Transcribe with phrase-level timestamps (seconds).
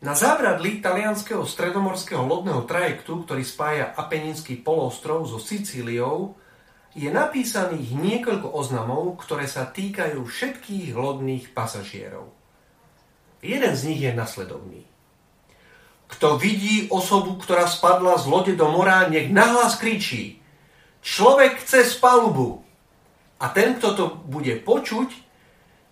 [0.00, 6.40] Na zábradlí talianského stredomorského lodného trajektu, ktorý spája Apeninský polostrov so Sicíliou,
[6.96, 12.32] je napísaných niekoľko oznamov, ktoré sa týkajú všetkých lodných pasažierov.
[13.44, 14.82] Jeden z nich je nasledovný.
[16.16, 20.40] Kto vidí osobu, ktorá spadla z lode do mora, nech nahlas kričí.
[21.04, 22.64] Človek chce z palubu.
[23.36, 25.29] A ten, kto to bude počuť,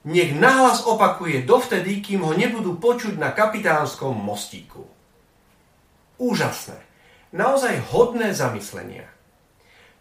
[0.07, 4.87] nech nahlas opakuje dovtedy, kým ho nebudú počuť na kapitánskom mostíku.
[6.19, 6.79] Úžasné.
[7.35, 9.07] Naozaj hodné zamyslenia.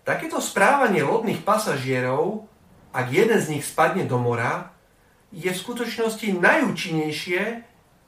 [0.07, 2.47] Takéto správanie lodných pasažierov,
[2.95, 4.71] ak jeden z nich spadne do mora,
[5.35, 7.41] je v skutočnosti najúčinnejšie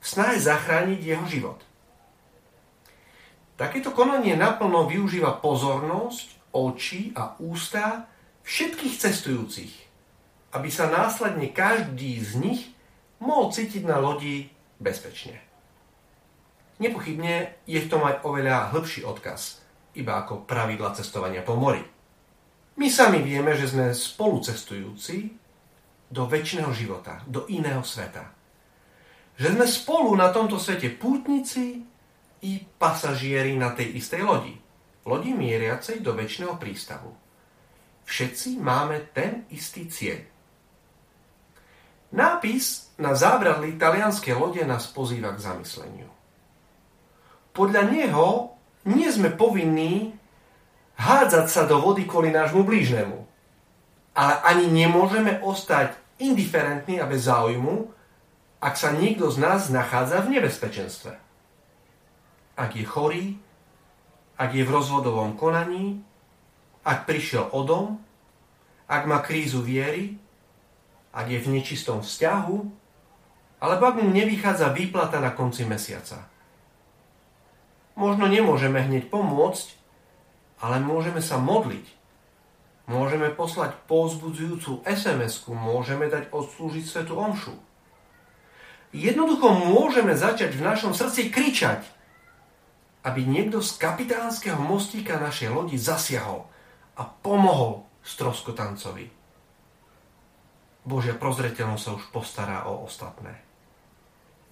[0.00, 1.60] v snahe zachrániť jeho život.
[3.60, 8.08] Takéto konanie naplno využíva pozornosť, oči a ústa
[8.48, 9.72] všetkých cestujúcich,
[10.50, 12.62] aby sa následne každý z nich
[13.22, 14.50] mohol cítiť na lodi
[14.82, 15.38] bezpečne.
[16.80, 19.60] Nepochybne je v tom aj oveľa hĺbší odkaz,
[19.94, 21.84] iba ako pravidla cestovania po mori.
[22.80, 25.36] My sami vieme, že sme spolucestujúci
[26.08, 28.32] do väčšného života, do iného sveta.
[29.36, 31.84] Že sme spolu na tomto svete pútnici
[32.40, 34.56] i pasažieri na tej istej lodi.
[35.04, 37.12] Lodi mieriacej do väčšného prístavu.
[38.08, 40.24] Všetci máme ten istý cieľ.
[42.10, 46.10] Nápis na zábradlí talianskej lode nás pozýva k zamysleniu.
[47.54, 48.54] Podľa neho
[48.90, 50.14] nie sme povinní
[50.98, 53.18] hádzať sa do vody kvôli nášmu blížnemu.
[54.12, 57.88] Ale ani nemôžeme ostať indiferentní a bez záujmu,
[58.60, 61.16] ak sa niekto z nás nachádza v nebezpečenstve.
[62.60, 63.40] Ak je chorý,
[64.36, 66.04] ak je v rozvodovom konaní,
[66.84, 67.86] ak prišiel o dom,
[68.84, 70.20] ak má krízu viery,
[71.10, 72.56] ak je v nečistom vzťahu,
[73.60, 76.30] alebo ak mu nevychádza výplata na konci mesiaca.
[77.98, 79.76] Možno nemôžeme hneď pomôcť,
[80.64, 81.84] ale môžeme sa modliť.
[82.88, 87.54] Môžeme poslať povzbudzujúcu sms môžeme dať odslúžiť svetu omšu.
[88.90, 91.86] Jednoducho môžeme začať v našom srdci kričať,
[93.06, 96.50] aby niekto z kapitánskeho mostíka našej lodi zasiahol
[96.98, 99.19] a pomohol stroskotancovi.
[100.84, 103.36] Božia prozreteľnosť sa už postará o ostatné.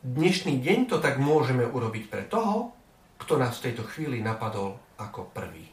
[0.04, 2.72] Dnešný deň to tak môžeme urobiť pre toho,
[3.20, 5.68] kto nás v tejto chvíli napadol ako prvý.